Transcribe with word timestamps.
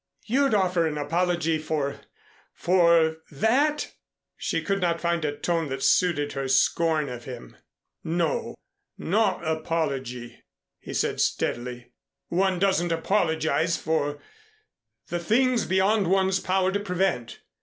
"You'd 0.25 0.55
offer 0.55 0.87
an 0.87 0.97
apology 0.97 1.59
for 1.59 2.01
for 2.55 3.17
that!" 3.29 3.93
She 4.35 4.63
could 4.63 4.81
not 4.81 4.99
find 4.99 5.23
a 5.23 5.37
tone 5.37 5.69
that 5.69 5.83
suited 5.83 6.31
her 6.33 6.47
scorn 6.47 7.07
of 7.07 7.25
him. 7.25 7.55
"No 8.03 8.55
not 8.97 9.47
apology," 9.47 10.41
he 10.79 10.95
said 10.95 11.21
steadily. 11.21 11.91
"One 12.29 12.57
doesn't 12.57 12.91
apologize 12.91 13.77
for 13.77 14.17
the 15.09 15.19
things 15.19 15.67
beyond 15.67 16.07
one's 16.07 16.39
power 16.39 16.71
to 16.71 16.79
prevent. 16.79 17.41